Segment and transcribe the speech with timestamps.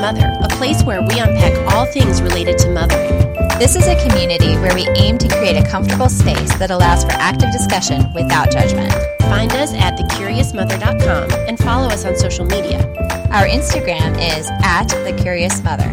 [0.00, 3.18] Mother, a place where we unpack all things related to mothering.
[3.58, 7.10] This is a community where we aim to create a comfortable space that allows for
[7.12, 8.92] active discussion without judgment.
[9.22, 12.86] Find us at thecuriousmother.com and follow us on social media.
[13.32, 15.92] Our Instagram is at The Curious Mother.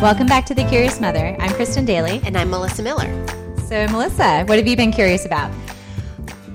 [0.00, 1.36] Welcome back to The Curious Mother.
[1.38, 2.22] I'm Kristen Daly.
[2.24, 3.26] And I'm Melissa Miller.
[3.66, 5.52] So, Melissa, what have you been curious about?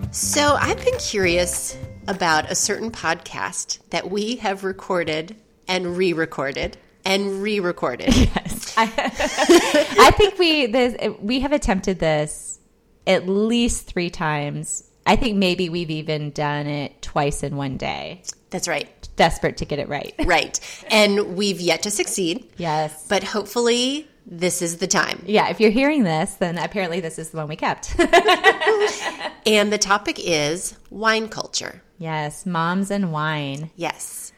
[0.09, 1.77] So, I've been curious
[2.11, 5.35] about a certain podcast that we have recorded
[5.67, 8.13] and re recorded and re recorded.
[8.15, 8.73] Yes.
[8.77, 8.83] I,
[9.99, 12.59] I think we, this, we have attempted this
[13.07, 14.83] at least three times.
[15.05, 18.21] I think maybe we've even done it twice in one day.
[18.49, 18.87] That's right.
[19.15, 20.13] Desperate to get it right.
[20.25, 20.59] Right.
[20.89, 22.49] And we've yet to succeed.
[22.57, 23.07] Yes.
[23.07, 25.23] But hopefully, this is the time.
[25.25, 27.95] Yeah, if you're hearing this, then apparently this is the one we kept.
[29.45, 31.81] and the topic is wine culture.
[32.01, 33.69] Yes, moms and wine.
[33.75, 34.33] Yes.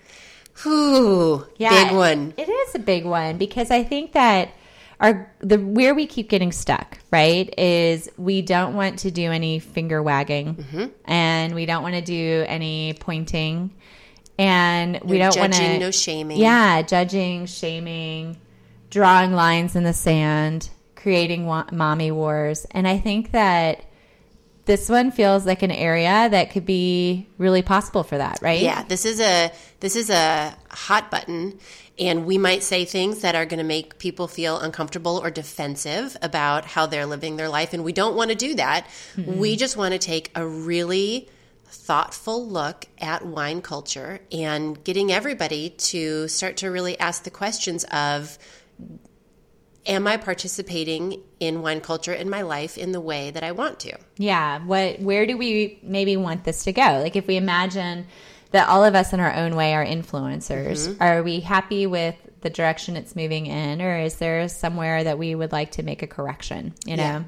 [0.63, 2.33] Whew, Yeah, big one.
[2.35, 4.49] It is a big one because I think that
[4.99, 9.59] our the where we keep getting stuck, right, is we don't want to do any
[9.59, 10.85] finger wagging, Mm-hmm.
[11.05, 13.71] and we don't want to do any pointing,
[14.37, 16.37] and we No don't want judging, to no shaming.
[16.39, 18.37] Yeah, judging, shaming,
[18.89, 23.85] drawing lines in the sand, creating wa- mommy wars, and I think that.
[24.65, 28.61] This one feels like an area that could be really possible for that, right?
[28.61, 31.59] Yeah, this is a this is a hot button
[31.99, 36.17] and we might say things that are going to make people feel uncomfortable or defensive
[36.21, 38.87] about how they're living their life and we don't want to do that.
[39.15, 39.37] Mm-hmm.
[39.37, 41.29] We just want to take a really
[41.65, 47.83] thoughtful look at wine culture and getting everybody to start to really ask the questions
[47.85, 48.37] of
[49.85, 53.79] am I participating in wine culture in my life in the way that I want
[53.81, 53.97] to?
[54.17, 54.63] Yeah.
[54.65, 54.99] What?
[54.99, 56.99] Where do we maybe want this to go?
[57.01, 58.07] Like, if we imagine
[58.51, 61.03] that all of us in our own way are influencers, Mm-hmm.
[61.03, 65.33] are we happy with the direction it's moving in, or is there somewhere that we
[65.33, 66.73] would like to make a correction?
[66.85, 67.03] You know.
[67.03, 67.23] Yeah.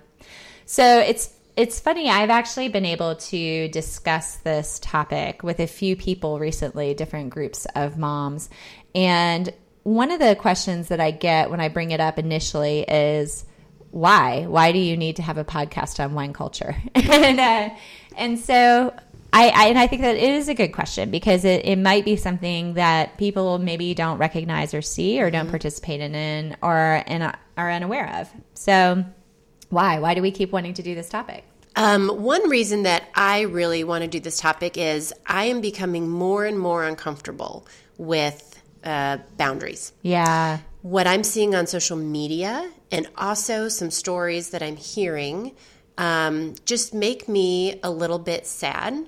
[0.65, 2.09] So it's it's funny.
[2.09, 7.65] I've actually been able to discuss this topic with a few people recently, different groups
[7.75, 8.49] of moms,
[8.93, 9.53] and
[9.85, 13.45] one of the questions that I get when I bring it up initially is
[13.91, 14.47] why?
[14.47, 16.75] Why do you need to have a podcast on wine culture?
[16.95, 17.69] and uh,
[18.17, 18.95] and so
[19.31, 22.03] I, I and I think that it is a good question because it, it might
[22.03, 27.03] be something that people maybe don't recognize or see or don't participate in, in or
[27.05, 28.29] and are unaware of.
[28.55, 29.05] So
[29.69, 29.99] why?
[29.99, 31.43] Why do we keep wanting to do this topic?
[31.75, 36.09] Um, one reason that I really want to do this topic is I am becoming
[36.09, 37.67] more and more uncomfortable
[37.99, 38.54] with
[38.85, 39.91] uh, boundaries.
[40.01, 40.59] Yeah.
[40.81, 45.55] What I'm seeing on social media and also some stories that I'm hearing
[45.97, 49.07] um, just make me a little bit sad.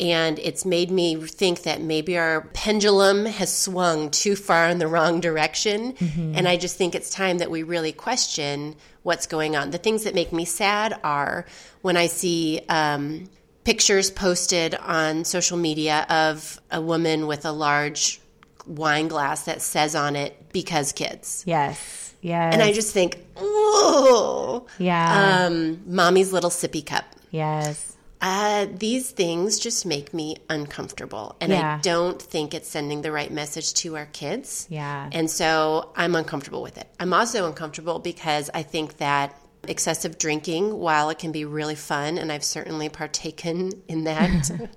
[0.00, 4.86] And it's made me think that maybe our pendulum has swung too far in the
[4.86, 5.96] wrong direction.
[6.36, 9.70] And I just think it's time that we really question what's going on.
[9.70, 11.46] The things that make me sad are
[11.82, 13.28] when I see um,
[13.64, 18.20] pictures posted on social media of a woman with a large
[18.68, 21.42] wine glass that says on it, because kids.
[21.46, 22.14] Yes.
[22.20, 22.52] Yes.
[22.52, 25.46] And I just think, oh, yeah.
[25.46, 27.04] um, mommy's little sippy cup.
[27.30, 27.84] yes.
[28.20, 31.36] Uh, these things just make me uncomfortable.
[31.40, 31.76] And Yeah.
[31.76, 34.66] I don't think it's sending the right message to our kids.
[34.68, 35.08] Yeah.
[35.12, 36.88] And so I'm uncomfortable with it.
[36.98, 42.18] I'm also uncomfortable because I think that excessive drinking, while it can be really fun,
[42.18, 44.50] and I've certainly partaken in that,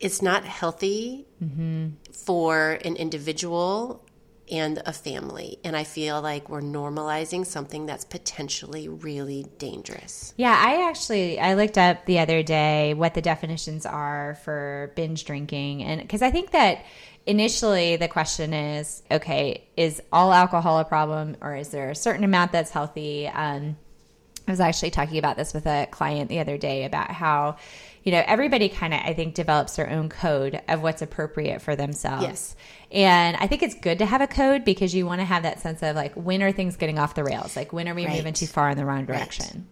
[0.00, 1.26] it's not healthy
[2.12, 4.04] for an individual
[4.50, 5.58] and a family.
[5.62, 10.34] And I feel like we're normalizing something that's potentially really dangerous.
[10.36, 15.24] Yeah, I actually I looked up the other day what the definitions are for binge
[15.24, 16.84] drinking and cuz I think that
[17.26, 22.24] initially the question is okay, is all alcohol a problem or is there a certain
[22.24, 23.28] amount that's healthy?
[23.28, 23.76] Um
[24.48, 27.56] I was actually talking about this with a client the other day about how
[28.02, 31.76] you know everybody kind of I think develops their own code of what's appropriate for
[31.76, 32.22] themselves.
[32.22, 32.56] Yes.
[32.92, 35.60] And I think it's good to have a code because you want to have that
[35.60, 37.56] sense of like when are things getting off the rails?
[37.56, 38.16] Like when are we Right.
[38.16, 39.66] moving too far in the wrong direction?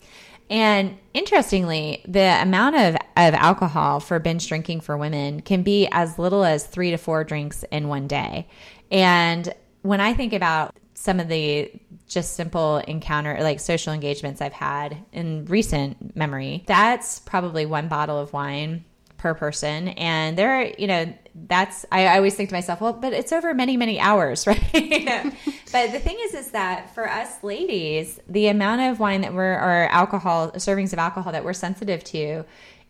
[0.50, 6.18] And interestingly, the amount of, of alcohol for binge drinking for women can be as
[6.18, 8.48] little as three to four drinks in one day.
[8.90, 9.52] And
[9.82, 11.70] when I think about some of the
[12.08, 18.18] just simple encounter, like social engagements I've had in recent memory, that's probably one bottle
[18.18, 18.84] of wine
[19.16, 19.88] per person.
[19.88, 21.14] And there are, you know,
[21.46, 25.32] that's, I, I always think to myself, well, but it's over many, many hours, right?
[25.70, 29.52] But the thing is, is that for us ladies, the amount of wine that we're,
[29.52, 32.44] or alcohol, servings of alcohol that we're sensitive to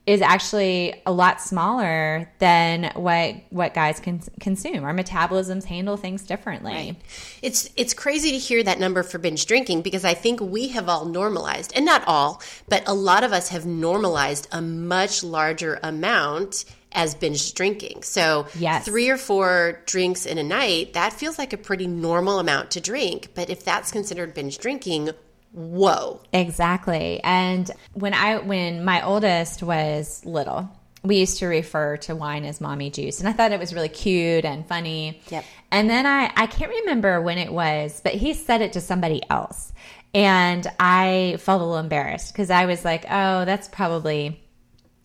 [0.09, 4.83] is actually a lot smaller than what what guys can consume.
[4.83, 6.73] Our metabolisms handle things differently.
[6.73, 6.97] Right.
[7.43, 10.89] It's it's crazy to hear that number for binge drinking because I think we have
[10.89, 12.41] all normalized, and not all,
[12.71, 18.03] but a lot of us have normalized a much larger amount as binge drinking.
[18.03, 18.87] So, yes.
[18.87, 22.81] three or four drinks in a night, that feels like a pretty normal amount to
[22.81, 23.29] drink.
[23.35, 25.11] But if that's considered binge drinking,
[25.53, 26.21] whoa.
[26.33, 27.21] Exactly.
[27.23, 30.71] And when i when my oldest was little
[31.05, 33.89] we used to refer to wine as mommy juice and i thought it was really
[33.89, 35.21] cute and funny.
[35.31, 35.45] Yep.
[35.71, 39.23] And then i i can't remember when it was but he said it to somebody
[39.31, 39.73] else.
[40.15, 44.41] And i felt a little embarrassed because i was like oh that's probably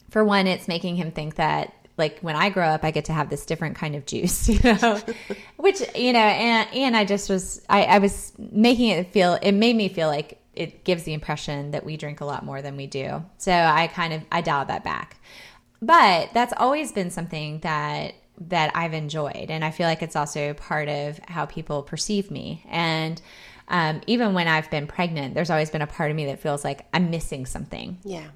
[0.10, 3.13] for one it's making him think that like when I grow up, I get to
[3.13, 5.00] have this different kind of juice, you know,
[5.57, 9.51] which, you know, and, and I just was, I, I was making it feel, it
[9.51, 12.78] made me feel like it gives the impression that we drink a lot more than
[12.78, 13.24] we do.
[13.38, 15.18] So I kind of, I dialed that back.
[15.81, 18.16] But that's always been something that,
[18.48, 19.48] that I've enjoyed.
[19.50, 22.63] And I feel like it's also part of how people perceive me.
[22.69, 23.22] And,
[23.68, 26.63] um, even when I've been pregnant, there's always been a part of me that feels
[26.63, 27.98] like I'm missing something.
[28.04, 28.28] Yeah.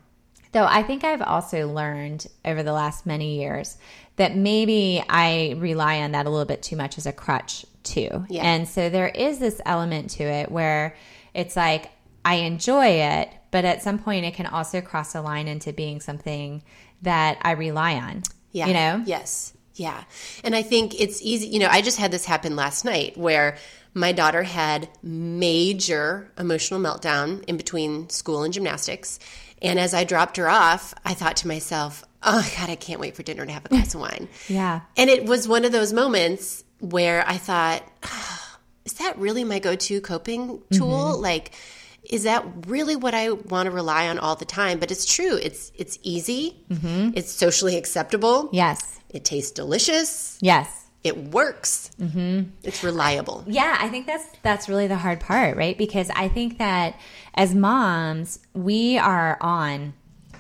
[0.52, 3.78] Though I think I've also learned over the last many years
[4.16, 8.26] that maybe I rely on that a little bit too much as a crutch too.
[8.30, 8.44] Yeah.
[8.44, 10.96] And so there is this element to it where
[11.34, 11.92] it's like
[12.26, 16.02] I enjoy it, but at some point it can also cross a line into being
[16.02, 16.64] something
[17.04, 18.24] that I rely on.
[18.52, 18.68] Yeah.
[18.68, 19.04] You know?
[19.06, 19.54] Yes.
[19.76, 20.04] Yeah.
[20.44, 23.58] And I think it's easy, you know, I just had this happen last night where
[23.94, 29.20] my daughter had major emotional meltdown in between school and gymnastics
[29.62, 33.16] and as I dropped her off, I thought to myself, oh God, I can't wait
[33.16, 34.28] for dinner to have a glass of wine.
[34.48, 34.82] Yeah.
[34.96, 39.60] And it was one of those moments where I thought, oh, is that really my
[39.60, 41.14] go to coping tool?
[41.14, 41.22] Mm-hmm.
[41.22, 41.52] Like,
[42.04, 44.80] is that really what I want to rely on all the time?
[44.80, 45.36] But it's true.
[45.36, 46.64] It's it's easy.
[46.70, 47.12] Mm-hmm.
[47.16, 48.50] It's socially acceptable.
[48.54, 49.00] Yes.
[49.10, 50.38] It tastes delicious.
[50.42, 51.92] Yes it works.
[52.00, 52.50] Mm-hmm.
[52.64, 53.44] It's reliable.
[53.48, 55.78] Yeah, I think that's that's really the hard part, right?
[55.78, 57.00] Because I think that
[57.34, 59.94] as moms, we are on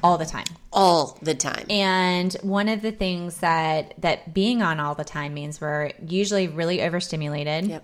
[0.04, 0.46] all the time.
[0.72, 1.66] All the time.
[1.69, 6.48] And one of the things that that being on all the time means we're usually
[6.48, 7.68] really overstimulated.
[7.68, 7.84] Yep.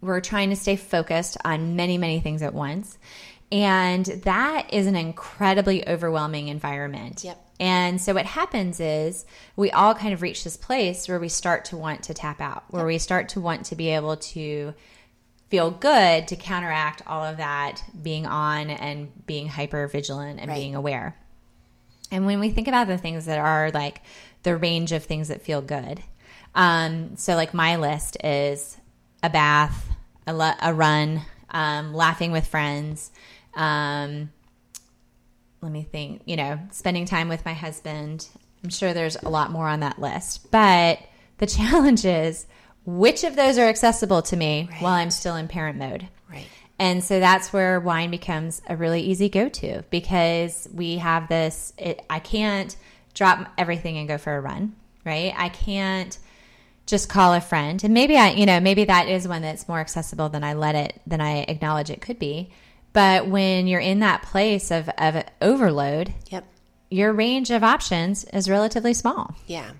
[0.00, 2.98] We're trying to stay focused on many, many things at once.
[3.50, 7.24] And that is an incredibly overwhelming environment.
[7.24, 7.43] Yep.
[7.60, 9.24] And so what happens is
[9.54, 12.64] we all kind of reach this place where we start to want to tap out,
[12.70, 14.74] where we start to want to be able to
[15.50, 20.56] feel good to counteract all of that being on and being hyper vigilant and right.
[20.56, 21.16] being aware.
[22.10, 24.02] And when we think about the things that are like
[24.42, 26.02] the range of things that feel good,
[26.54, 28.78] um, so like my list is
[29.22, 29.88] a bath,
[30.26, 33.10] a, a run, um, laughing with friends,
[33.54, 34.30] um,
[35.64, 38.28] let me think, you know, spending time with my husband.
[38.62, 40.50] I'm sure there's a lot more on that list.
[40.50, 41.00] But
[41.38, 42.46] the challenge is
[42.84, 44.82] which of those are accessible to me right.
[44.82, 46.06] while I'm still in parent mode?
[46.30, 46.46] Right.
[46.78, 51.72] And so that's where wine becomes a really easy go to because we have this
[51.78, 52.76] it, I can't
[53.14, 54.74] drop everything and go for a run,
[55.04, 55.32] right?
[55.34, 56.18] I can't
[56.84, 57.82] just call a friend.
[57.82, 60.74] And maybe I, you know, maybe that is one that's more accessible than I let
[60.74, 62.50] it than I acknowledge it could be.
[62.94, 66.46] But when you're in that place of, of overload, yep.
[66.90, 69.34] your range of options is relatively small.
[69.46, 69.72] Yeah.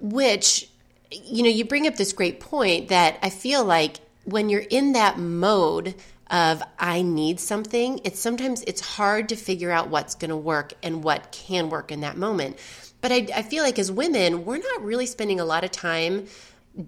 [0.00, 0.70] Which,
[1.10, 4.92] you know, you bring up this great point that I feel like when you're in
[4.92, 5.96] that mode
[6.30, 10.72] of I need something, it's sometimes it's hard to figure out what's going to work
[10.84, 12.58] and what can work in that moment.
[13.00, 16.26] But I, I feel like as women, we're not really spending a lot of time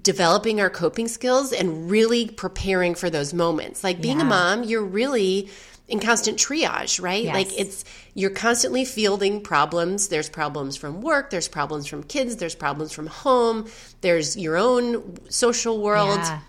[0.02, 3.82] developing our coping skills and really preparing for those moments.
[3.82, 4.26] Like being yeah.
[4.26, 5.50] a mom, you're really
[5.88, 7.24] in constant triage, right?
[7.24, 7.34] Yes.
[7.34, 7.84] Like it's
[8.14, 10.08] you're constantly fielding problems.
[10.08, 13.66] There's problems from work, there's problems from kids, there's problems from home,
[14.00, 16.20] there's your own social world.
[16.20, 16.40] Yeah.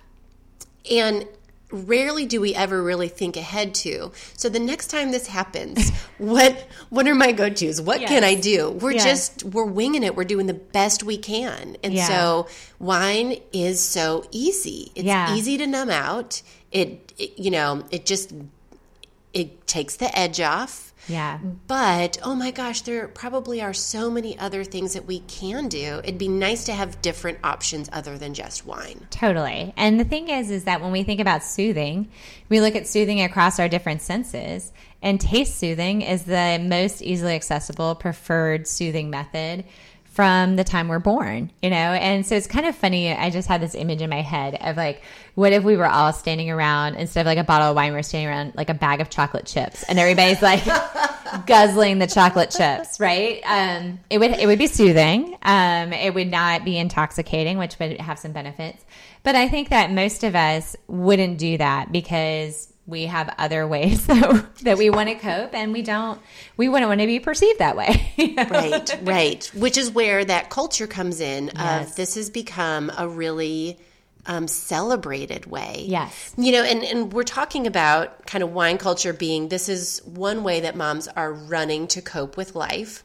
[0.91, 1.27] And
[1.73, 4.11] rarely do we ever really think ahead to.
[4.37, 7.81] So the next time this happens, what what are my go-tos?
[7.81, 8.09] What yes.
[8.09, 8.71] can I do?
[8.71, 9.03] We're yes.
[9.03, 10.15] just we're winging it.
[10.15, 11.75] We're doing the best we can.
[11.83, 12.07] And yeah.
[12.07, 12.47] so
[12.79, 14.91] wine is so easy.
[14.95, 15.35] It's yeah.
[15.35, 16.41] easy to numb out.
[16.71, 18.33] It, it you know, it just
[19.33, 21.39] it takes the edge off yeah.
[21.67, 26.01] But oh my gosh, there probably are so many other things that we can do.
[26.03, 29.07] It'd be nice to have different options other than just wine.
[29.09, 29.73] Totally.
[29.75, 32.09] And the thing is is that when we think about soothing,
[32.49, 37.35] we look at soothing across our different senses, and taste soothing is the most easily
[37.35, 39.65] accessible preferred soothing method
[40.13, 41.75] from the time we're born, you know?
[41.75, 43.11] And so it's kind of funny.
[43.11, 45.01] I just had this image in my head of like,
[45.33, 48.03] what if we were all standing around instead of like a bottle of wine, we're
[48.03, 50.63] standing around like a bag of chocolate chips and everybody's like
[51.47, 53.41] guzzling the chocolate chips, right?
[53.43, 55.35] Um, it would, it would be soothing.
[55.41, 58.85] Um, it would not be intoxicating, which would have some benefits.
[59.23, 64.05] But I think that most of us wouldn't do that because we have other ways
[64.07, 66.19] that, that we want to cope and we don't
[66.57, 68.09] we wouldn't want to be perceived that way.
[68.49, 69.51] Right right.
[69.55, 71.89] Which is where that culture comes in yes.
[71.89, 73.77] of this has become a really
[74.25, 75.85] um, celebrated way.
[75.87, 76.33] Yes.
[76.37, 80.43] You know and, and we're talking about kind of wine culture being this is one
[80.43, 83.03] way that moms are running to cope with life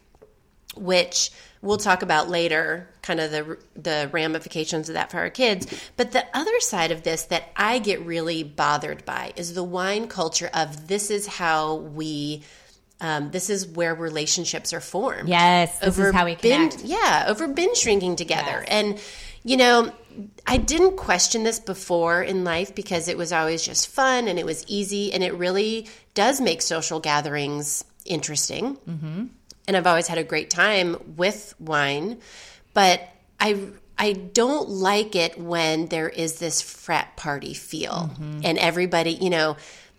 [0.77, 1.31] which
[1.63, 6.13] we'll talk about later kind of the the ramifications of that for our kids but
[6.13, 10.51] the other side of this that I get really bothered by is the wine culture
[10.53, 12.43] of this is how we
[13.01, 15.29] um, this is where relationships are formed.
[15.29, 16.79] Yes, this over is how we connect.
[16.79, 18.65] Bin, yeah, over binge drinking together.
[18.67, 18.69] Yes.
[18.69, 19.01] And,
[19.45, 19.93] you know,
[20.47, 24.45] I didn't question this before in life because it was always just fun and it
[24.45, 25.13] was easy.
[25.13, 28.77] And it really does make social gatherings interesting.
[28.89, 29.27] Mm-hmm
[29.69, 32.19] and I've always had a great time with wine,
[32.75, 33.07] but
[33.39, 38.41] I I don't like it when there is this frat party feel mm-hmm.
[38.45, 39.57] and everybody, you know,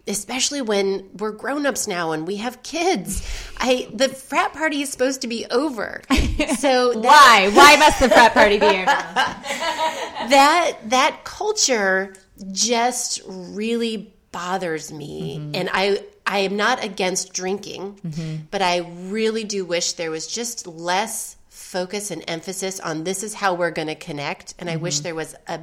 [0.07, 3.21] especially when we're grown-ups now and we have kids.
[3.57, 6.01] I the frat party is supposed to be over.
[6.57, 7.49] So that, why?
[7.53, 8.85] Why must the frat party be over?
[8.85, 12.15] that that culture
[12.53, 15.55] just really bothers me mm-hmm.
[15.55, 18.35] and I I am not against drinking, mm-hmm.
[18.51, 23.33] but I really do wish there was just less focus and emphasis on this is
[23.33, 24.53] how we're going to connect.
[24.59, 24.77] And mm-hmm.
[24.77, 25.03] I wish mm-hmm.
[25.05, 25.59] there was a,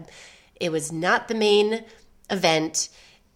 [0.60, 1.84] it was not the main
[2.30, 2.88] event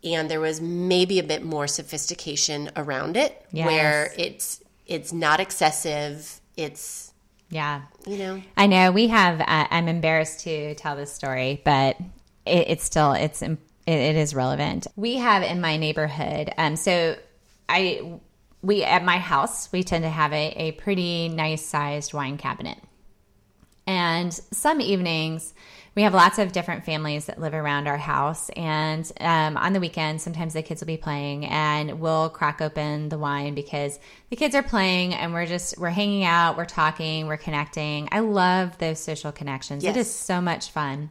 [0.02, 3.66] and there was maybe a bit more sophistication around it yes.
[3.66, 6.40] where it's, it's not excessive.
[6.56, 7.12] It's,
[7.49, 7.82] yeah.
[8.08, 11.96] You know, I know we have, uh, I'm embarrassed to tell this story, but
[12.44, 14.87] it, it's still, it's important it, it is relevant.
[14.94, 17.16] We have in my neighborhood, um, so
[17.68, 18.20] I
[18.62, 22.78] we at my house we tend to have a, a pretty nice sized wine cabinet,
[23.87, 25.54] and some evenings
[25.97, 28.49] we have lots of different families that live around our house.
[28.50, 33.09] And um, on the weekend sometimes the kids will be playing and we'll crack open
[33.09, 33.99] the wine because
[34.30, 38.09] the kids are playing and we're just we're hanging out we're talking we're connecting.
[38.12, 39.82] I love those social connections.
[39.82, 39.97] Yes.
[39.97, 41.11] it is so much fun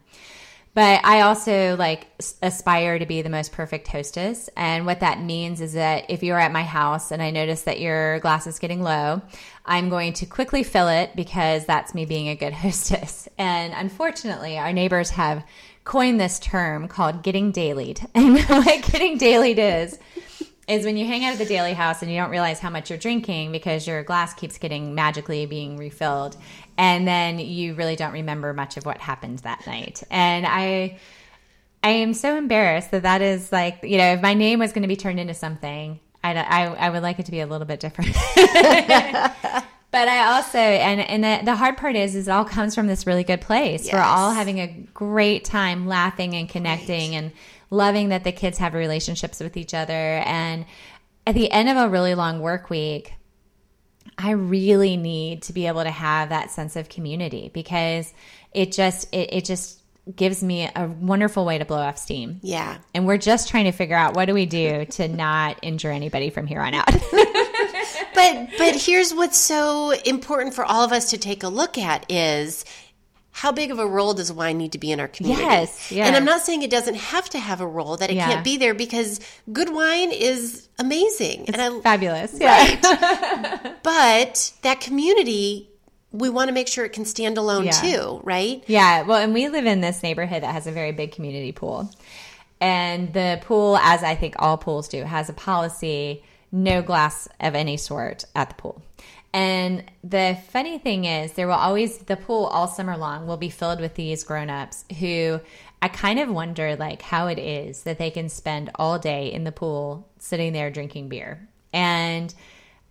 [0.74, 2.08] but I also like
[2.42, 4.50] aspire to be the most perfect hostess.
[4.56, 7.80] And what that means is that if you're at my house and I notice that
[7.80, 9.22] your glass is getting low,
[9.66, 13.28] I'm going to quickly fill it because that's me being a good hostess.
[13.38, 15.44] And unfortunately, our neighbors have
[15.84, 18.06] coined this term called getting dailied.
[18.14, 19.98] And what getting dailied is,
[20.70, 22.90] is when you hang out at the Daly house and you don't realize how much
[22.90, 26.38] you're drinking because your glass keeps getting magically being refilled
[26.78, 30.98] and then you really don't remember much of what happened that night and i
[31.84, 34.84] i am so embarrassed that that is like you know if my name was going
[34.84, 37.68] to be turned into something i i, I would like it to be a little
[37.68, 38.16] bit different
[39.92, 42.86] but I also and and the, the, hard part is is it all comes from
[42.86, 43.86] this really good place.
[43.86, 43.94] Yes.
[43.94, 47.18] We're all having a great time laughing and connecting right.
[47.18, 47.32] and
[47.70, 49.94] loving that the kids have relationships with each other.
[49.94, 50.66] And
[51.26, 53.14] at the end of a really long work week,
[54.18, 58.14] I really need to be able to have that sense of community because
[58.54, 59.80] it just it, it just
[60.16, 62.40] gives me a wonderful way to blow off steam.
[62.42, 62.80] Yeah.
[62.94, 66.30] And we're just trying to figure out what do we do to not injure anybody
[66.30, 66.88] from here on out.
[68.16, 72.12] but but here's what's so important for all of us to take a look at
[72.12, 72.66] is
[73.32, 75.44] how big of a role does wine need to be in our community?
[75.44, 78.28] Yes, And I'm not saying it doesn't have to have a role, that it yeah.
[78.28, 79.20] can't be there because
[79.54, 81.46] good wine is amazing.
[81.48, 82.34] It's and I, fabulous.
[82.34, 82.80] Right.
[82.84, 83.76] Yeah.
[83.84, 85.70] but that community,
[86.12, 87.72] we want to make sure it can stand alone yeah.
[87.72, 88.64] too, right?
[88.68, 89.04] Yeah.
[89.04, 91.90] Well, and we live in this neighborhood that has a very big community pool.
[92.60, 97.56] And the pool, as I think all pools do, has a policy no glass of
[97.56, 98.82] any sort at the pool.
[99.34, 103.50] And the funny thing is, there will always, the pool all summer long will be
[103.50, 105.40] filled with these grown-ups who
[105.82, 109.44] I kind of wonder like how it is that they can spend all day in
[109.44, 111.48] the pool sitting there drinking beer.
[111.72, 112.34] And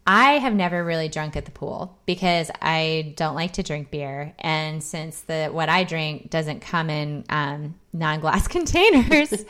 [0.06, 4.32] I have never really drunk at the pool because I don't like to drink beer,
[4.38, 9.44] and since the what I drink doesn't come in um, non-glass containers,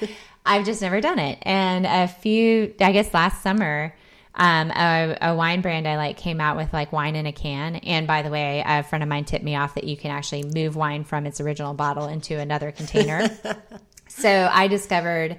[0.45, 1.39] I've just never done it.
[1.43, 3.95] And a few, I guess, last summer,
[4.39, 7.77] um, a, a, wine brand I like came out with like wine in a can.
[7.77, 10.45] And by the way, a friend of mine tipped me off that you can actually
[10.45, 13.29] move wine from its original bottle into another container.
[14.09, 15.39] so I discovered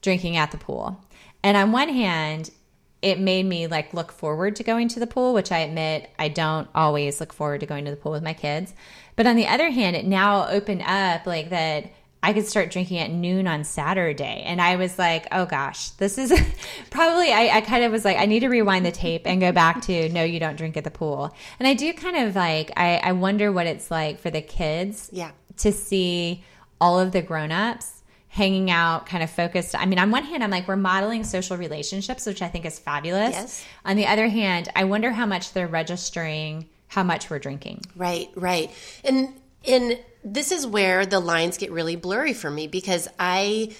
[0.00, 0.98] drinking at the pool.
[1.42, 2.50] And on one hand,
[3.02, 6.28] it made me like look forward to going to the pool, which I admit I
[6.28, 8.72] don't always look forward to going to the pool with my kids.
[9.14, 12.98] But on the other hand, it now opened up like that I could start drinking
[12.98, 14.42] at noon on Saturday.
[14.44, 16.30] And I was like, oh gosh, this is
[16.90, 19.52] probably, I, I, kind of was like, I need to rewind the tape and go
[19.52, 21.32] back to no, you don't drink at the pool.
[21.58, 25.08] And I do kind of like, I, I wonder what it's like for the kids
[25.12, 25.30] Yeah.
[25.58, 26.42] to see
[26.80, 30.50] all of the grown-ups hanging out kind of focused i mean on one hand i'm
[30.50, 33.64] like we're modeling social relationships which i think is fabulous Yes.
[33.86, 38.28] on the other hand i wonder how much they're registering how much we're drinking Right,
[38.36, 38.70] right.
[39.02, 39.32] And
[39.66, 43.74] and this is where the lines get really blurry for me because I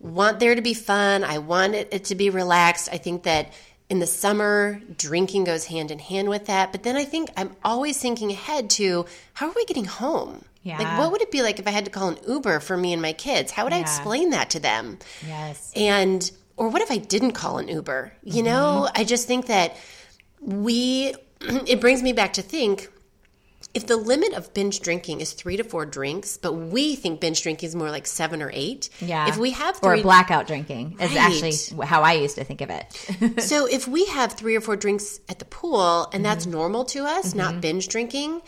[0.00, 1.24] want there to be fun.
[1.24, 2.88] I want it, it to be relaxed.
[2.92, 3.52] I think that
[3.88, 6.72] in the summer, drinking goes hand in hand with that.
[6.72, 10.44] But then I think I'm always thinking ahead to how are we getting home?
[10.62, 10.78] Yeah.
[10.78, 12.92] Like, what would it be like if I had to call an Uber for me
[12.92, 13.50] and my kids?
[13.50, 14.98] How would I explain that to them?
[15.26, 18.12] yes And, or what if I didn't call an Uber?
[18.22, 19.00] You know, mm-hmm.
[19.00, 19.76] I just think that
[20.40, 22.88] we, it brings me back to think
[23.74, 27.42] if the limit of binge drinking is three to four drinks, but we think binge
[27.42, 28.90] drinking is more like seven or eight.
[29.00, 31.54] yeah If we have or blackout drinking is actually
[31.86, 35.20] how i used to think of it so if we have three or four drinks
[35.28, 36.52] at the pool and that's Mm-hmm.
[36.58, 38.42] normal to us, not binge drinking,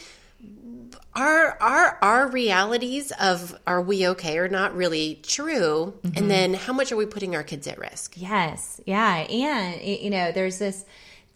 [1.15, 5.95] are are our realities of are we okay or not really true?
[6.03, 6.19] Mm-hmm.
[6.19, 8.15] And then how much are we putting our kids at risk?
[8.17, 8.81] Yes.
[8.85, 9.19] Yeah.
[9.19, 10.85] And, you know, there's this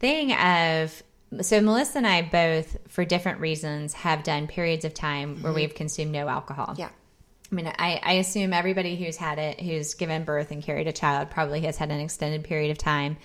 [0.00, 1.02] thing of,
[1.40, 5.75] so Melissa and I both, for different reasons, have done periods of time where we've
[5.75, 6.75] consumed no alcohol.
[6.78, 6.90] Yeah.
[7.50, 10.92] I mean, I, I assume everybody who's had it, who's given birth and carried a
[10.92, 13.16] child, probably has had an extended period of time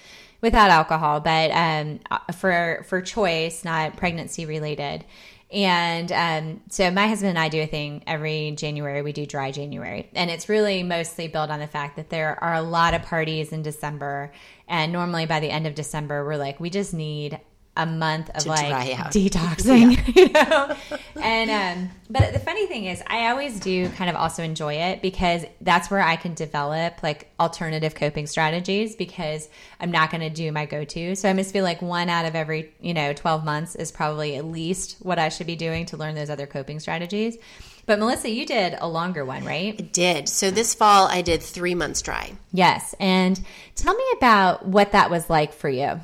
[0.41, 1.99] without alcohol, but um,
[2.35, 5.03] for for choice, not pregnancy related.
[5.51, 9.01] And um, so my husband and I do a thing every January.
[9.01, 12.55] We do dry January, and it's really mostly built on the fact that there are
[12.55, 14.31] a lot of parties in December,
[14.67, 17.39] and normally by the end of December, we're like, we just need
[17.75, 18.71] a month of like
[19.09, 20.75] detoxing, you know.
[21.15, 25.01] And um, but the funny thing is, I always do kind of also enjoy it
[25.01, 29.49] because that's where I can develop like alternative coping strategies because
[29.79, 31.15] I'm not going to do my go-to.
[31.15, 34.35] So I must feel like one out of every you know 12 months is probably
[34.35, 37.37] at least what I should be doing to learn those other coping strategies.
[37.85, 39.91] But Melissa, you did a longer one, right?
[39.91, 40.29] Did.
[40.29, 42.33] So this fall I did three months dry.
[42.53, 42.95] Yes.
[42.99, 43.39] And
[43.75, 45.99] tell me about what that was like for you.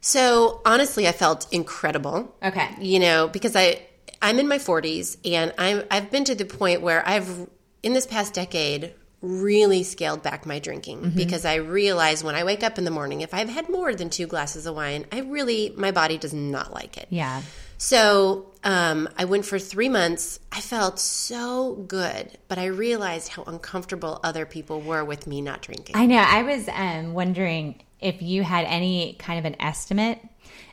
[0.00, 2.34] So honestly, I felt incredible.
[2.42, 2.68] Okay.
[2.80, 3.82] You know, because I
[4.22, 7.48] I'm in my 40s and I'm I've been to the point where I've
[7.82, 12.62] in this past decade really scaled back my drinking because I realize when I wake
[12.62, 15.72] up in the morning if I've had more than 2 glasses of wine, I really
[15.76, 17.08] my body does not like it.
[17.10, 17.42] Yeah.
[17.78, 20.40] So um, I went for three months.
[20.50, 25.62] I felt so good, but I realized how uncomfortable other people were with me not
[25.62, 25.96] drinking.
[25.96, 26.16] I know.
[26.16, 30.20] I was um, wondering if you had any kind of an estimate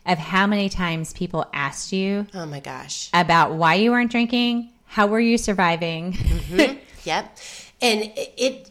[0.06, 3.08] of how many times people asked you oh my gosh.
[3.14, 6.12] about why you weren't drinking, how were you surviving.
[6.12, 6.78] Mm-hmm.
[7.04, 7.38] Yep.
[7.82, 8.70] And it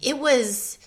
[0.00, 0.78] it, was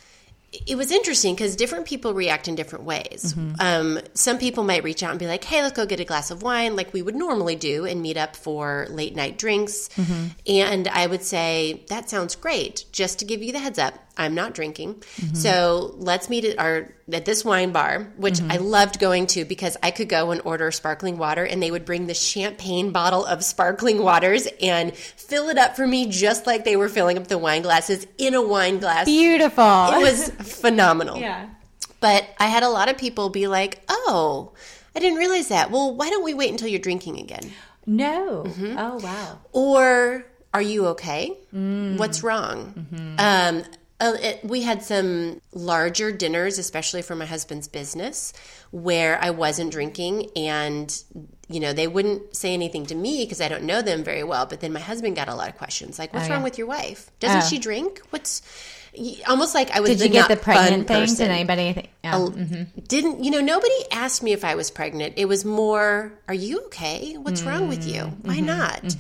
[0.68, 3.34] it was interesting because different people react in different ways.
[3.34, 3.54] Mm-hmm.
[3.60, 6.30] Um, some people might reach out and be like, "Hey, let's go get a glass
[6.30, 9.90] of wine," like we would normally do, and meet up for late night drinks.
[9.96, 10.28] Mm-hmm.
[10.48, 14.36] And I would say, "That sounds great." Just to give you the heads up, I'm
[14.36, 19.26] not drinking, so let's meet at our at this wine bar, which I loved going
[19.28, 22.92] to because I could go and order sparkling water, and they would bring the champagne
[22.92, 27.18] bottle of sparkling waters and fill it up for me, just like they were filling
[27.18, 29.06] up the wine glasses in a wine glass.
[29.06, 29.64] Beautiful.
[29.64, 30.30] It was
[30.62, 31.18] phenomenal.
[31.18, 31.50] yeah.
[32.00, 34.52] But I had a lot of people be like, oh,
[34.96, 35.72] I didn't realize that.
[35.72, 37.52] Well, why don't we wait until you're drinking again?
[37.88, 38.44] No.
[38.46, 38.78] Mm-hmm.
[38.78, 39.40] Oh, wow.
[39.54, 41.36] Or are you okay?
[41.52, 43.16] What's wrong?
[43.18, 43.64] Um,
[44.00, 48.34] uh, it, we had some larger dinners, especially for my husband's business,
[48.72, 51.04] where I wasn't drinking, and
[51.48, 54.46] you know they wouldn't say anything to me because I don't know them very well.
[54.46, 56.68] But then my husband got a lot of questions, like, "What's Oh, wrong with your
[56.68, 57.12] wife?
[57.20, 57.48] Doesn't Oh.
[57.48, 58.02] she drink?
[58.10, 58.42] What's
[59.28, 61.02] almost like I was Did you get the pregnant thing?
[61.02, 61.28] person.
[61.28, 61.90] Did anybody think?
[62.04, 62.28] Yeah.
[62.28, 63.40] A- Didn't you know?
[63.42, 65.14] Nobody asked me if I was pregnant.
[65.18, 67.16] It was more, "Are you okay?
[67.20, 68.02] What's wrong with you?
[68.04, 68.28] Mm-hmm.
[68.28, 68.96] Why not?"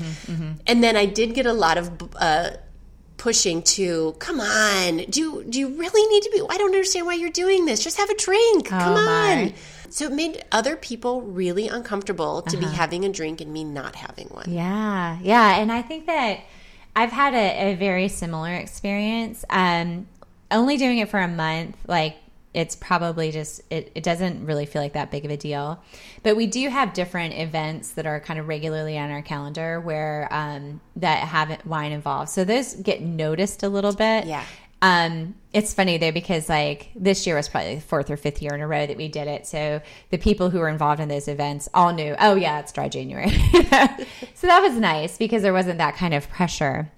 [0.68, 2.52] And then I did get a lot of uh,
[3.24, 6.42] pushing to, "Come on, do you, do you really need to be?
[6.54, 7.84] I don't understand why you're doing this.
[7.84, 8.68] Just have a drink.
[8.68, 9.44] Come Oh, my.
[9.44, 9.54] on."
[9.90, 12.70] So it made other people really uncomfortable to Uh-huh.
[12.70, 14.46] be having a drink and me not having one.
[14.52, 16.40] Yeah, yeah, and I think that
[16.96, 19.46] I've had a, a very similar experience.
[19.50, 20.08] Um,
[20.52, 22.16] only doing it for a month, like
[22.54, 25.84] it's probably just it, it doesn't really feel like that big of a deal.
[26.22, 30.28] But we do have different events that are kind of regularly on our calendar where
[30.32, 32.30] um, that have wine involved.
[32.30, 34.26] So those get noticed a little bit.
[34.26, 34.44] Yeah.
[34.84, 38.54] Um, it's funny though because like this year was probably the fourth or fifth year
[38.54, 39.48] in a row that we did it.
[39.48, 42.90] So the people who were involved in those events all knew, oh yeah, it's dry
[42.90, 43.30] January.
[44.36, 46.92] so that was nice because there wasn't that kind of pressure.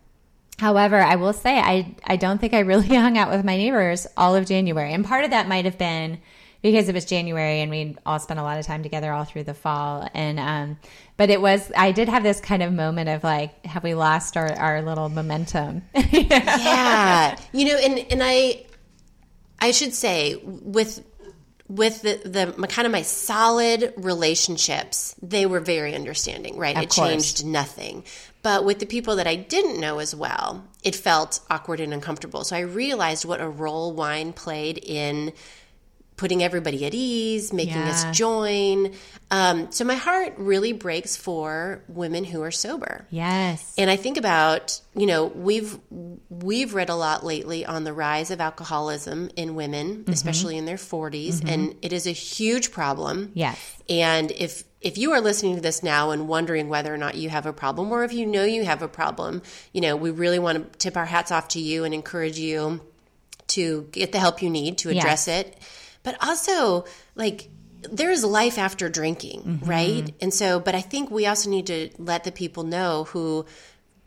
[0.58, 4.08] However, I will say I I don't think I really hung out with my neighbors
[4.16, 6.20] all of January, and part of that might have been
[6.62, 9.44] because it was January and we all spent a lot of time together all through
[9.44, 10.10] the fall.
[10.16, 10.80] And um,
[11.16, 14.36] but it was I did have this kind of moment of like, have we lost
[14.36, 15.84] our our little momentum?
[15.94, 18.66] yeah, you know, and and I
[19.60, 21.04] I should say with
[21.68, 26.78] with the, the kind of my solid relationships, they were very understanding, right?
[26.78, 27.10] Of it course.
[27.10, 28.04] changed nothing.
[28.44, 32.44] But with the people that I didn't know as well, it felt awkward and uncomfortable.
[32.44, 35.34] So I realized what a role wine played in
[36.18, 37.90] putting everybody at ease, making Yeah.
[37.90, 38.94] us join.
[39.32, 43.06] Um, so my heart really breaks for women who are sober.
[43.10, 43.74] Yes.
[43.78, 45.78] And I think about, you know, we've
[46.30, 50.12] we've read a lot lately on the rise of alcoholism in women, Mm-hmm.
[50.12, 53.32] especially in their 40s, and it is a huge problem.
[53.34, 53.58] Yes.
[53.90, 57.30] And if if you are listening to this now and wondering whether or not you
[57.30, 59.42] have a problem or if you know you have a problem,
[59.74, 62.80] you know, we really want to tip our hats off to you and encourage you
[63.48, 65.58] to get the help you need to address it.
[66.06, 67.50] But also, like,
[67.82, 69.70] there is life after drinking, mm-hmm.
[69.70, 70.14] right?
[70.22, 73.46] And so, but I think we also need to let the people know who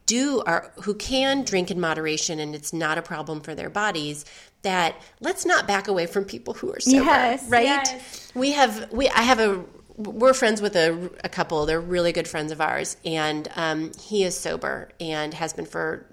[0.07, 4.25] do are who can drink in moderation and it's not a problem for their bodies
[4.63, 7.65] that let's not back away from people who are sober Yes, right?
[7.65, 8.33] Yes.
[8.35, 9.63] we have we i have a
[9.99, 11.67] we're friends with a, a couple.
[11.67, 12.97] They're really good friends of ours.
[13.05, 16.07] And um, he is sober and has been for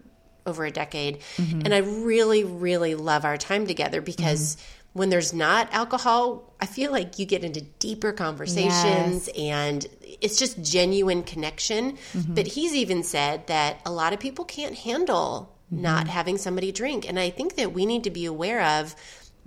[0.45, 1.19] over a decade.
[1.37, 1.61] Mm-hmm.
[1.65, 4.74] And i really really love our time together because mm-hmm.
[4.95, 9.88] When there's not alcohol i feel like you get into deeper conversations and
[10.21, 11.97] it's just genuine connection.
[12.13, 12.34] Mm-hmm.
[12.34, 16.10] But he's even said that a lot of people can't handle not mm-hmm.
[16.10, 17.08] having somebody drink.
[17.08, 18.95] And i think that we need to be aware of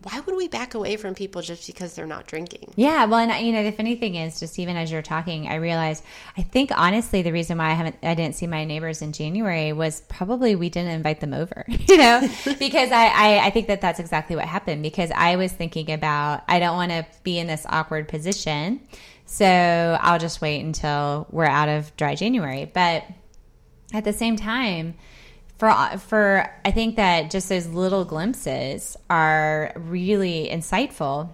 [0.03, 2.73] why would we back away from people just because they're not drinking?
[2.77, 5.57] Yeah, well, and you know, the funny thing is, just even as you're talking, I
[5.57, 6.05] realized,
[6.37, 9.73] I think honestly, the reason why I haven't, I didn't see my neighbors in January
[9.73, 13.81] was probably we didn't invite them over, you know, because I, I, I think that
[13.81, 17.49] that's exactly what happened because I was thinking about, I don't want to be in
[17.49, 18.81] this awkward position,
[19.27, 23.05] so I'll just wait until we're out of dry January, but
[23.93, 24.95] at the same time
[25.59, 31.31] for for I think that just those little glimpses are really insightful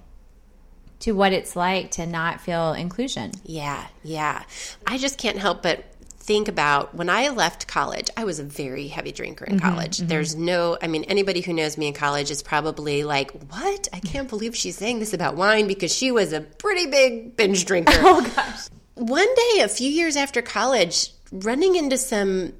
[1.00, 3.32] to what it's like to not feel inclusion.
[3.44, 4.44] Yeah, yeah.
[4.86, 5.84] I just can't help but
[6.24, 9.98] think about when I left college, I was a very heavy drinker in mm-hmm, college.
[9.98, 10.06] Mm-hmm.
[10.06, 13.88] There's no, I mean, anybody who knows me in college is probably like, what?
[13.92, 17.66] I can't believe she's saying this about wine because she was a pretty big binge
[17.66, 17.92] drinker.
[17.96, 18.68] oh, gosh.
[18.94, 22.54] One day, a few years after college, running into some,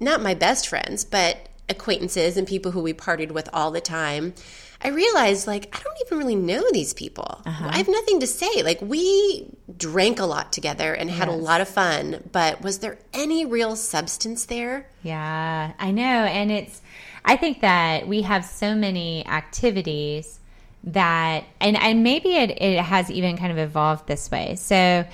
[0.00, 4.34] not my best friends, but acquaintances and people who we partied with all the time.
[4.82, 7.42] I realized, like, I don't even really know these people.
[7.44, 7.68] Uh-huh.
[7.70, 8.62] I have nothing to say.
[8.62, 12.98] Like, we drank a lot together and had a lot of fun, but was there
[13.12, 14.88] any real substance there?
[15.02, 16.02] Yeah, I know.
[16.02, 16.80] And it's,
[17.26, 20.40] I think that we have so many activities
[20.84, 24.54] that, and, and maybe it, it has even kind of evolved this way.
[24.56, 25.04] So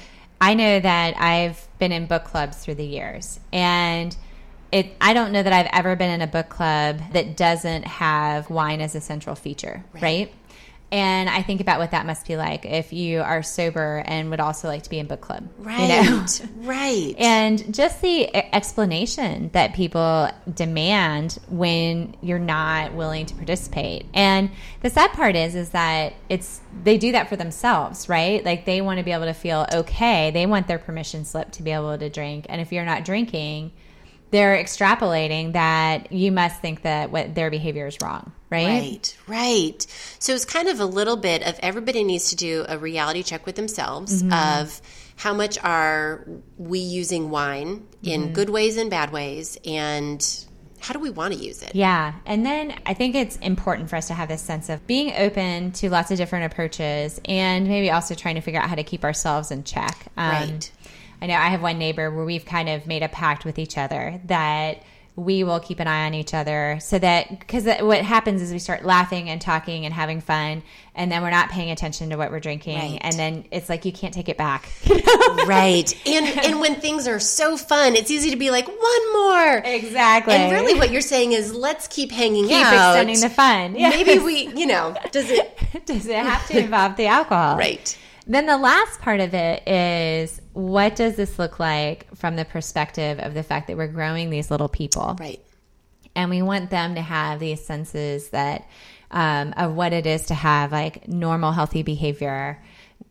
[0.40, 4.16] I know that I've been in book clubs through the years and
[4.76, 8.50] it, I don't know that I've ever been in a book club that doesn't have
[8.50, 10.30] wine as a central feature, right?
[10.92, 14.38] And I think about what that must be like if you are sober and would
[14.38, 15.48] also like to be in book club.
[15.58, 16.18] you know?
[16.18, 17.14] Right, right.
[17.16, 24.04] And just the explanation that people demand when you're not willing to participate.
[24.12, 24.50] And
[24.82, 28.44] the sad part is is that it's they do that for themselves, right?
[28.44, 30.30] Like they want to be able to feel okay.
[30.32, 32.44] They want their permission slip to be able to drink.
[32.50, 33.72] And if you're not drinking,
[34.30, 38.66] they're extrapolating that you must think that what their behavior is wrong, right?
[38.66, 39.86] Right, right.
[40.18, 43.46] So it's kind of a little bit of everybody needs to do a reality check
[43.46, 44.32] with themselves Mm-hmm.
[44.62, 44.80] of
[45.16, 46.26] how much are
[46.58, 48.32] we using wine in Mm-hmm.
[48.32, 50.44] good ways and bad ways, and
[50.80, 51.74] how do we want to use it?
[51.74, 52.12] Yeah.
[52.26, 55.72] And then I think it's important for us to have this sense of being open
[55.72, 59.02] to lots of different approaches and maybe also trying to figure out how to keep
[59.04, 60.06] ourselves in check.
[60.16, 60.70] Um, Right.
[61.20, 63.78] I know I have one neighbor where we've kind of made a pact with each
[63.78, 64.82] other that
[65.18, 68.58] we will keep an eye on each other so that because what happens is we
[68.58, 70.62] start laughing and talking and having fun
[70.94, 72.98] and then we're not paying attention to what we're drinking Right.
[73.00, 74.68] and then it's like you can't take it back
[75.46, 75.90] Right.
[76.06, 79.62] And and when things are so fun, it's easy to be like one more.
[79.64, 82.90] exactly And really, what you're saying is let's keep hanging keep out.
[82.96, 83.88] extending the fun Yeah.
[83.88, 85.58] Maybe we, you know, does it?
[85.86, 87.96] does it have to involve the alcohol Right.
[88.26, 93.18] Then the last part of it is what does this look like from the perspective
[93.18, 95.14] of the fact that we're growing these little people?
[95.20, 95.40] Right.
[96.14, 98.66] and we want them to have these senses that
[99.10, 102.62] um, of what it is to have like normal, healthy behavior.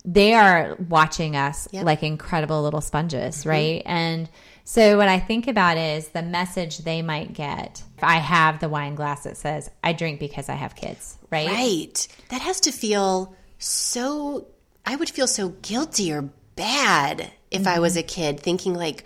[0.03, 1.85] They are watching us Yep.
[1.85, 3.83] like incredible little sponges, right?
[3.85, 4.27] And
[4.63, 7.83] so what I think about is the message they might get.
[7.97, 11.47] If I have the wine glass that says, I drink because I have kids, right?
[11.47, 12.07] Right.
[12.29, 14.47] That has to feel so,
[14.83, 17.99] I would feel so guilty or bad if I was mm-hmm.
[17.99, 19.03] a kid thinking, like,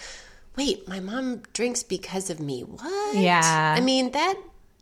[0.55, 2.61] wait, my mom drinks because of me.
[2.61, 3.15] What?
[3.15, 3.75] Yeah.
[3.77, 4.35] I mean, that.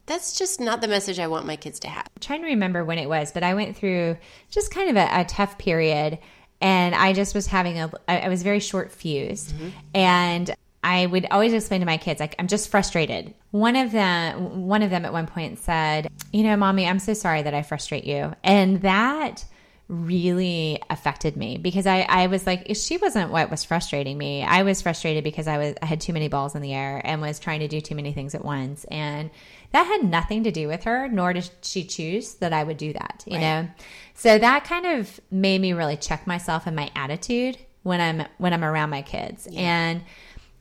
[0.08, 2.06] That's just not the message I want my kids to have.
[2.06, 4.16] I'm trying to remember when it was, but I went through
[4.50, 6.20] just kind of a, a tough period,
[6.62, 9.70] and I just was having a I was very short fused, mm-hmm.
[9.94, 13.34] and I would always explain to my kids like I'm just frustrated.
[13.52, 17.14] One of them, one of them at one point said, "You know, mommy, I'm so
[17.14, 19.44] sorry that I frustrate you," and that
[19.89, 24.63] really affected me because I, I was like she wasn't what was frustrating me i
[24.63, 27.39] was frustrated because i was i had too many balls in the air and was
[27.39, 28.84] trying to do too many things at once.
[28.86, 29.30] And
[29.71, 32.91] that had nothing to do with her nor did she choose that i would do
[32.93, 33.67] that you know?
[34.13, 38.54] So that kind of made me really check myself and my attitude when i'm when
[38.54, 39.47] i'm around my kids.
[39.56, 40.04] And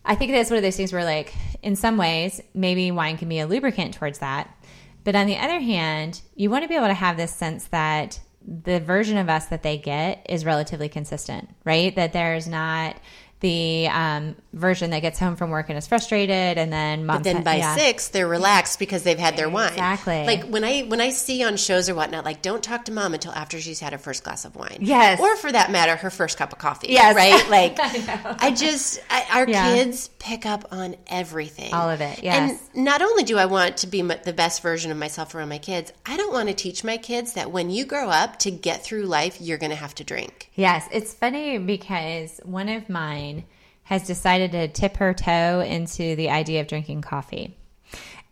[0.04, 3.28] i think that's one of those things where like in some ways maybe wine can
[3.28, 4.56] be a lubricant towards that.
[5.02, 8.18] But on the other hand, you want to be able to have this sense that
[8.46, 11.94] the version of us that they get is relatively consistent, right?
[11.96, 12.96] That there's not
[13.40, 17.18] the um, version that gets home from work and is frustrated, and then mom.
[17.18, 19.72] But then by six, they're relaxed because they've had their wine.
[19.72, 20.24] Exactly.
[20.26, 23.14] Like when I when I see on shows or whatnot, like don't talk to mom
[23.14, 24.78] until after she's had her first glass of wine.
[24.80, 25.20] Yes.
[25.20, 26.88] Or for that matter, her first cup of coffee.
[26.90, 27.14] Yes.
[27.14, 27.36] Right.
[27.56, 29.74] Like I, just I, our Yeah.
[29.74, 31.72] kids pick up on everything.
[31.72, 32.60] All of it, yes.
[32.74, 35.58] And not only do I want to be the best version of myself around my
[35.58, 38.82] kids, I don't want to teach my kids that when you grow up to get
[38.82, 40.50] through life, you're going to have to drink.
[40.54, 43.44] Yes, it's funny because one of mine
[43.86, 47.56] has decided to tip her toe into the idea of drinking coffee.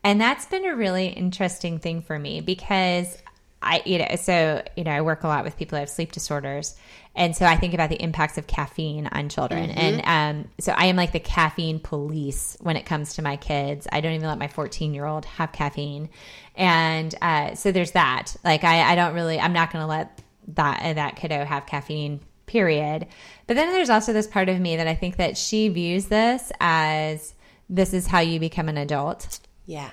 [0.02, 3.16] And that's been a really interesting thing for me because
[3.62, 6.10] I, you know, so, you know, I work a lot with people who have sleep
[6.10, 6.74] disorders.
[7.14, 9.70] And so I think about the impacts of caffeine on children.
[9.70, 13.86] And um, so I am like the caffeine police when it comes to my kids.
[13.92, 16.10] I don't even let my 14 year old have caffeine.
[16.56, 18.34] And uh, so there's that.
[18.42, 22.18] Like, I, I don't really, I'm not going to let that, that kiddo have caffeine
[22.46, 23.06] period.
[23.46, 26.52] But then there's also this part of me that I think that she views this
[26.60, 27.34] as
[27.68, 29.40] this is how you become an adult.
[29.66, 29.90] Yeah.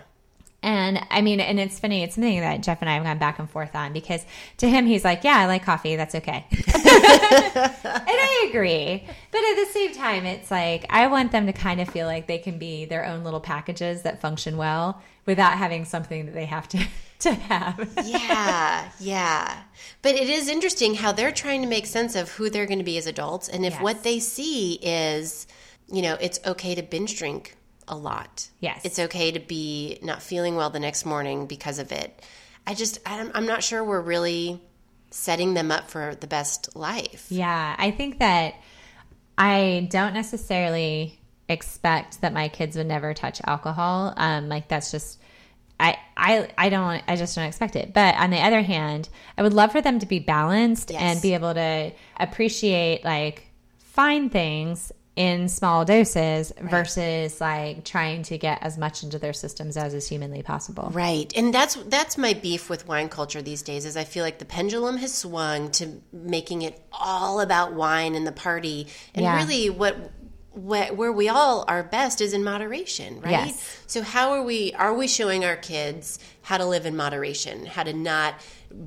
[0.63, 3.39] And I mean, and it's funny, it's something that Jeff and I have gone back
[3.39, 4.23] and forth on because
[4.57, 5.95] to him, he's like, Yeah, I like coffee.
[5.95, 6.45] That's okay.
[6.51, 9.03] and I agree.
[9.31, 12.27] But at the same time, it's like, I want them to kind of feel like
[12.27, 16.45] they can be their own little packages that function well without having something that they
[16.45, 16.85] have to,
[17.19, 17.89] to have.
[18.05, 19.61] yeah, yeah.
[20.01, 22.85] But it is interesting how they're trying to make sense of who they're going to
[22.85, 23.47] be as adults.
[23.49, 23.81] And if Yes.
[23.81, 25.47] what they see is,
[25.91, 27.55] you know, it's okay to binge drink
[27.87, 28.49] a lot.
[28.59, 28.81] Yes.
[28.83, 32.21] It's okay to be not feeling well the next morning because of it.
[32.65, 34.61] I just, I'm, I'm not sure we're really
[35.09, 37.25] setting them up for the best life.
[37.29, 38.53] Yeah, I think that
[39.37, 41.19] I don't necessarily
[41.51, 44.13] expect that my kids would never touch alcohol.
[44.17, 45.19] Um, like that's just
[45.79, 47.93] I, I I don't I just don't expect it.
[47.93, 51.01] But on the other hand, I would love for them to be balanced Yes.
[51.01, 53.47] and be able to appreciate like
[53.79, 59.75] fine things in small doses versus like trying to get as much into their systems
[59.75, 60.89] as is humanly possible.
[60.93, 61.31] Right.
[61.35, 64.45] And that's that's my beef with wine culture these days is I feel like the
[64.45, 68.87] pendulum has swung to making it all about wine and the party.
[69.13, 69.35] And Yeah.
[69.35, 69.97] really what
[70.53, 73.47] where, where we all are best is in moderation, right?
[73.47, 73.83] Yes.
[73.87, 77.83] So how are we are we showing our kids how to live in moderation, how
[77.83, 78.35] to not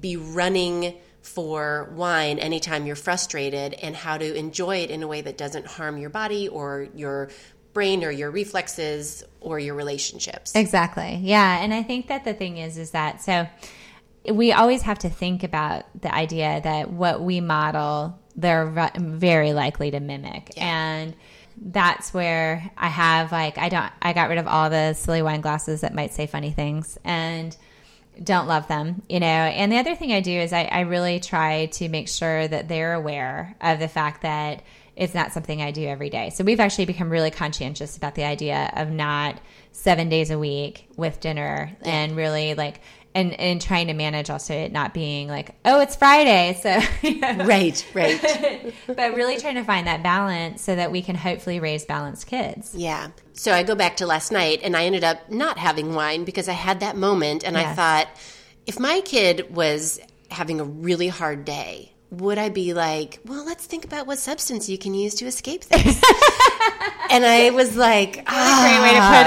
[0.01, 5.23] be running for wine anytime you're frustrated and how to enjoy it in a way
[5.23, 7.31] that doesn't harm your body or your
[7.73, 10.55] brain or your reflexes or your relationships.
[10.55, 11.19] Exactly.
[11.23, 13.49] Yeah, and I think that the thing is is that so
[14.31, 19.91] we always have to think about the idea that what we model they're very likely
[19.93, 20.51] to mimic.
[20.57, 21.15] And
[21.57, 25.41] that's where I have like I don't I got rid of all the silly wine
[25.41, 27.57] glasses that might say funny things and
[28.23, 29.27] don't love them, you know.
[29.27, 32.69] And the other thing I do is I, I really try to make sure that
[32.69, 34.63] they're aware of the fact that
[34.97, 36.31] it's not something I do every day.
[36.31, 39.41] So we've actually become really conscientious about the idea of not
[39.73, 42.81] seven days a week with dinner and really like
[43.15, 46.81] and and trying to manage also it not being like oh it's Friday so
[47.45, 48.75] Right, right.
[48.87, 52.75] but really trying to find that balance so that we can hopefully raise balanced kids.
[52.75, 53.09] Yeah.
[53.33, 56.49] So I go back to last night and I ended up not having wine because
[56.49, 58.09] I had that moment and I thought
[58.67, 60.01] if my kid was
[60.31, 64.69] having a really hard day, would I be like, well, let's think about what substance
[64.69, 65.87] you can use to escape this?
[67.11, 69.27] and I was like, ah, Great way to put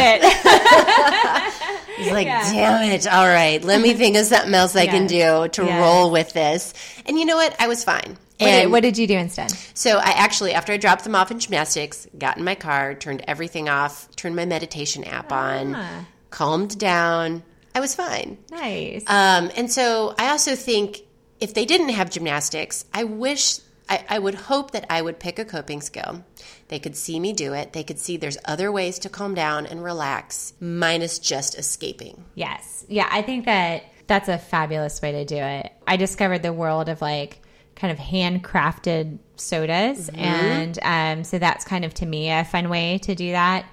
[1.81, 1.86] it.
[1.99, 2.51] Was like, yeah.
[2.51, 3.07] damn it.
[3.07, 6.73] All right, let me think of something else I can do to roll with this.
[7.05, 7.55] And you know what?
[7.59, 8.17] I was fine.
[8.39, 9.51] What did, what did, you do instead?
[9.73, 13.23] So I actually, after I dropped them off in gymnastics, got in my car, turned
[13.27, 15.57] everything off, turned my meditation app ah.
[15.57, 17.41] on, calmed down.
[17.73, 18.37] I was fine.
[18.51, 19.03] Nice.
[19.07, 21.01] Um, and so I also think
[21.39, 25.39] if they didn't have gymnastics, I wish I, I, would hope that I would pick
[25.39, 26.23] a coping skill.
[26.67, 27.73] They could see me do it.
[27.73, 32.25] They could see there's other ways to calm down and relax, minus just escaping.
[32.35, 32.85] Yes.
[32.89, 35.71] Yeah, I think that that's a fabulous way to do it.
[35.85, 37.41] I discovered the world of like
[37.75, 40.09] kind of handcrafted sodas.
[40.09, 40.19] Mm-hmm.
[40.19, 43.65] And um, so that's kind of to me a fun way to do that.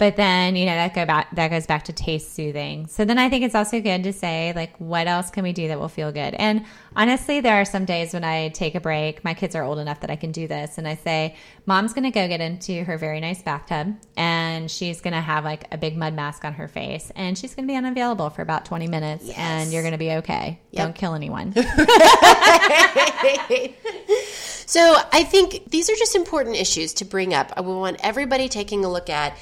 [0.00, 2.86] But then, you know, that go back that goes back to taste soothing.
[2.86, 5.68] So then I think it's also good to say like what else can we do
[5.68, 6.32] that will feel good?
[6.32, 6.64] And
[6.96, 9.22] honestly, there are some days when I take a break.
[9.24, 11.36] My kids are old enough that I can do this and I say,
[11.66, 15.44] "Mom's going to go get into her very nice bathtub and she's going to have
[15.44, 18.40] like a big mud mask on her face and she's going to be unavailable for
[18.40, 19.36] about 20 minutes yes.
[19.36, 20.58] and you're going to be okay.
[20.70, 20.82] Yep.
[20.82, 21.52] Don't kill anyone."
[24.64, 27.52] so, I think these are just important issues to bring up.
[27.54, 29.36] I would want everybody taking a look at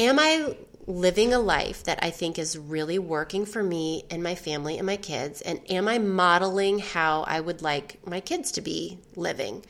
[0.00, 4.34] am I living a life that I think is really working for me and my
[4.34, 5.40] family and my kids?
[5.42, 9.64] And am I modeling how I would like my kids to be living?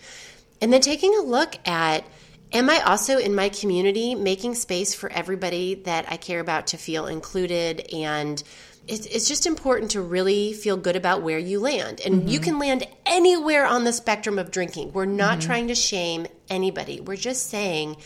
[0.62, 2.04] And then taking a look at
[2.52, 6.76] Am I also in my community making space for everybody that I care about to
[6.76, 7.88] feel included?
[7.94, 8.42] And
[8.88, 12.00] it's, just important to really feel good about where you land.
[12.04, 12.28] And mm-hmm.
[12.28, 14.92] you can land anywhere on the spectrum of drinking.
[14.92, 15.46] We're not mm-hmm.
[15.46, 17.98] trying to shame anybody, we're just saying,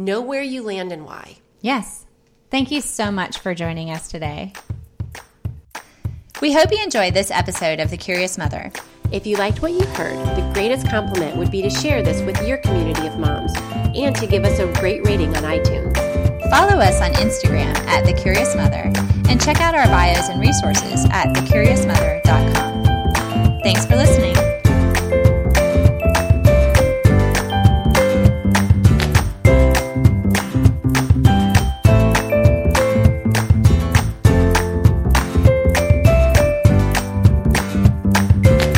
[0.00, 1.36] Know where you land and why.
[1.60, 2.06] Yes.
[2.50, 4.54] Thank you so much for joining us today.
[6.40, 8.72] We hope you enjoyed this episode of The Curious Mother.
[9.12, 12.40] If you liked what you heard, the greatest compliment would be to share this with
[12.48, 13.52] your community of moms
[13.94, 15.94] and to give us a great rating on iTunes.
[16.48, 18.90] Follow us on Instagram at The Curious Mother
[19.28, 23.60] and check out our bios and resources at thecuriousmother.com.
[23.62, 24.39] Thanks for listening.